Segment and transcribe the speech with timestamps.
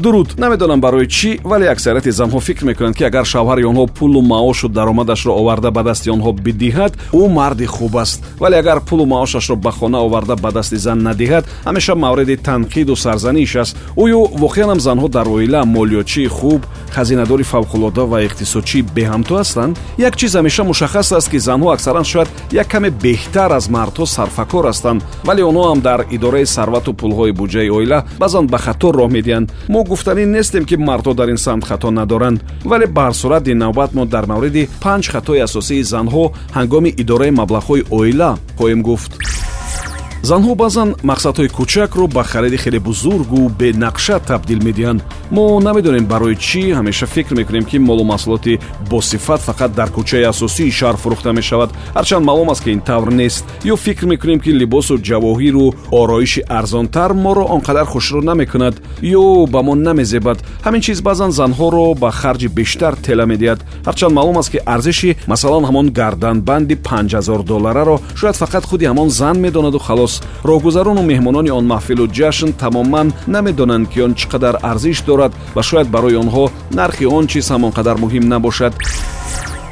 [0.00, 4.68] дуруд намедонам барои чӣ вале аксарияти занҳо фикр мекунанд ки агар шавҳари онҳо пулу маошу
[4.68, 8.24] даромадашро оварда ба дасти онҳо бидиҳад ӯ марди хуб аст.
[8.38, 13.56] Вале агар пулу маошашро ба хона оварда ба дасти зан надиҳад ҳамеша мавриди танқиду сарзаниш
[13.56, 13.76] аст.
[13.96, 16.60] Оё воқеанам занҳо дар оила молиёчии хуб
[16.94, 19.78] хазинадори фавқулода ва иқтисодчӣ беҳамто ҳастанд.
[19.98, 24.64] Як чиз ҳамеша мушаххас аст ки занҳо аксаран шояд як каме беҳтар аз мардҳо сарфакор
[24.70, 25.02] ҳастанд.
[25.24, 29.50] Вале онҳо ҳам дар идораи сарвату пулҳои буҷаи оила баъзан ба хато роҳ медиҳанд
[29.90, 32.38] гуфтанӣ нестем ки мардҳо дар ин самт хато надоранд.
[32.70, 36.24] Вале ба ҳар сурат ин навбат мо дар мавриди панҷ хатои асосии занҳо
[36.56, 39.12] ҳангоми идораи маблағҳои оила хоҳем гуфт
[40.22, 45.00] занҳо баъзан мақсадҳои кӯчакро ба хариди хеле бузургу бенақша табдил медиҳанд.
[45.30, 48.60] Мо намедонем барои чӣ ҳамеша фикр мекунем ки молу маҳсулоти
[48.90, 51.70] босифат фақат дар кӯчаи асосии шаҳр фурӯхта мешавад.
[51.96, 57.10] Ҳарчанд маълум аст ки ин тавр нест ё фикр мекунем ки либосу ҷавоҳиру ороиши арзонтар
[57.24, 60.38] моро он қадар хушро намекунад ё ба мо намезебад.
[60.66, 63.60] Ҳамин чиз баъзан занҳоро ба харҷи бештар тела медиҳад.
[63.88, 69.36] Ҳарчанд маълум аст ки арзиши масалан ҳамон гарданбанди панҷҳазор доллараро шояд фақат худи ҳамон зан
[69.46, 74.98] медонаду халос рафтоз роҳгузарону меҳмонони он маҳфилу ҷашн тамоман намедонанд ки он чӣ қадар арзиш
[75.08, 76.44] дорад ва шояд барои онҳо
[76.78, 78.72] нархи он чиз ҳам он қадар муҳим набошад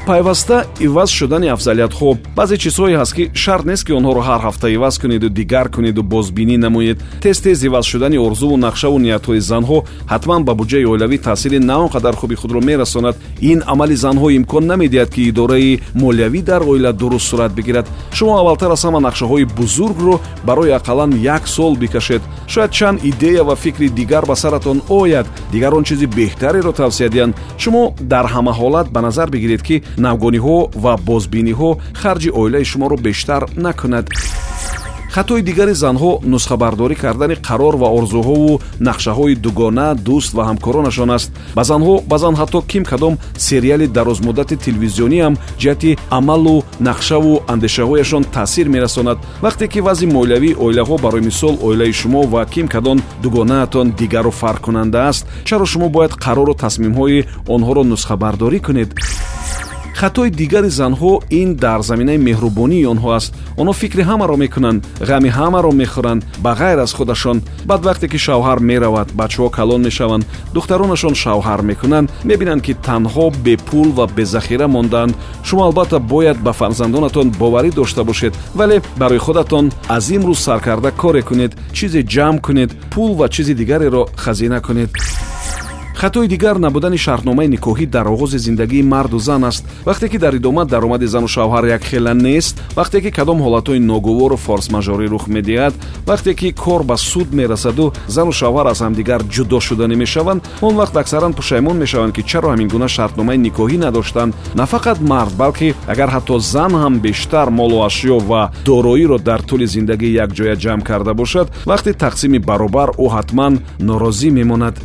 [0.09, 4.95] пайваста иваз шудани афзалиятҳо баъзе чизҳое ҳаст ки шарт нест ки онҳоро ҳар ҳафта иваз
[5.01, 6.97] кунеду дигар кунеду бозбинӣ намоед.
[7.23, 9.77] Тез тез иваз шудани орзуву нақшаву ниятҳои занҳо
[10.13, 13.15] ҳатман ба буҷаи оилавӣ таъсири на он қадар хуби худро мерасонад.
[13.51, 17.87] Ин амали занҳо имкон намедиҳад ки идораи молиявӣ дар оила дуруст сурат бигирад.
[18.17, 20.15] Шумо аввалтар аз ҳама нақшаҳои бузургро
[20.47, 22.21] барои ақаллан як сол бикашед
[22.53, 25.27] шояд чанд идея ва фикри дигар ба саратон ояд.
[25.51, 27.35] Дигар он чизи беҳтареро тавсия диҳанд.
[27.57, 33.41] Шумо дар ҳама ҳолат ба назар бигиред ки навгониҳо ва бозбиниҳо харҷи оилаи шуморо бештар
[33.65, 34.05] накунад
[35.15, 41.29] хатои дигари занҳо нусхабардорӣ кардани қарор ва орзуҳову нақшаҳои дугона дӯст ва ҳамкоронашон аст.
[41.57, 43.13] Ба занҳо баъзан ҳатто ким кадом
[43.47, 46.55] сериали дарозмуддати телевизиониам ҷиҳати амалу
[46.87, 49.17] нақшаву андешаҳояшон таъсир мерасонад.
[49.45, 54.99] Вақте ки вазъи молиявии оилаҳо барои мисол оилаи шумо ва ким кадом дугонаатон дигару фарқкунанда
[55.09, 58.89] аст чаро шумо бояд қарору тасмимҳои онҳоро нусхабардорӣ кунед
[59.99, 63.31] хатои дигари занҳо ин дар заминаи меҳрубонии онҳо аст.
[63.61, 64.79] Онҳо фикри ҳамаро мекунанд
[65.09, 66.21] ғами ҳамаро мехӯранд.
[66.43, 67.37] Ба ғайр аз худашон
[67.69, 70.23] баъд вақте ки шавҳар меравад бачаҳо калон мешаванд
[70.55, 75.13] духтаронашон шавҳар мекунанд мебинанд ки танҳо бепул ва безахира мондаанд
[75.47, 81.21] шумо албатта бояд ба фарзандонатон боварӣ дошта бошед вале барои худатон аз имрӯз саркарда коре
[81.29, 84.89] кунед чизе ҷамъ кунед пул ва чизи дигареро хазина кунед
[85.99, 89.65] хатои дигар набудани шартномаи никоҳӣ дар оғози зиндагии марду зан аст.
[89.85, 95.07] Вақте ки дар идома даромади зану шавҳар якхела нест вақте ки кадом ҳолатҳои ногувору форсмажорӣ
[95.09, 95.73] рух медиҳад
[96.07, 100.95] вақте ки кор ба суд мерасаду зану шавҳар аз ҳамдигар ҷудо шуданӣ мешаванд он вақт
[101.01, 104.35] аксаран пушаймон мешаванд ки чаро ҳамин гуна шартномаи никоҳӣ надоштанд.
[104.55, 109.67] На фақат мард балки агар ҳатто зан ҳам бештар молу ашё ва дороиро дар тӯли
[109.75, 113.53] зиндагӣ якҷоя ҷамъ карда бошад вақти тақсими баробар ӯ ҳатман
[113.87, 114.75] норозӣ мемонад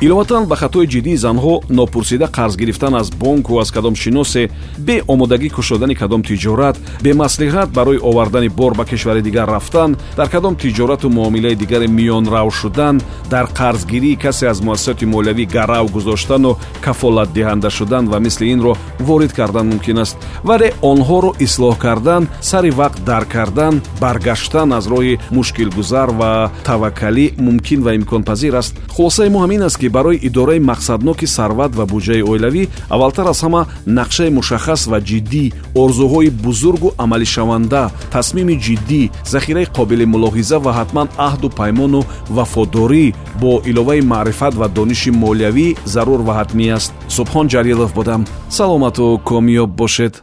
[0.00, 4.48] иловатан ба хатои ҷиддии занҳо нопурсида қарз гирифтан аз бонку аз кадом шиносе
[4.78, 10.54] бе омодагӣ кушодани кадом тиҷорат бемаслиҳат барои овардани бор ба кишвари дигар рафтан дар кадом
[10.56, 13.00] тиҷорату муомилаи дигаре миёнрав шудан
[13.30, 19.66] дар қарзгирии касе аз муассисоти молиявӣ гарав гузоштану кафолатдиҳанда шудан ва мисли инро ворид кардан
[19.66, 20.16] мумкин аст.
[20.44, 27.80] Вале онҳоро ислоҳ кардан сари вақт дар кардан баргаштан аз роҳи мушкилгузар ва таваккалӣ мумкин
[27.82, 28.74] ва имконпазир аст.
[28.94, 33.62] Хулосаи мо ҳамин аст ки барои идораи мақсадноки сарват ва буҷаи оилавӣ аввалтар аз ҳама
[33.86, 35.44] нақшаи мушаххас ва ҷиддӣ
[35.82, 39.02] орзуҳои бузургу амалишаванда тасмими ҷиддӣ
[39.34, 42.00] захираи қобили мулоҳиза ва ҳатман аҳду паймону
[42.36, 43.06] вафодорӣ
[43.40, 46.92] бо иловаи маърифат ва дониши молиявӣ зарур ва ҳатмӣ аст.
[47.16, 48.20] Субҳон ҷалилов будам
[48.58, 50.14] саломату комёб бошед.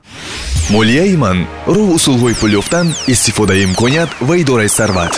[0.76, 1.38] Молияи ман
[1.76, 5.14] роҳ усулҳои пул ёфтан истифодаи имконият ва идораи сарват